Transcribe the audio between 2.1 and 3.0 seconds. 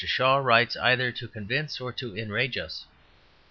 enrage us.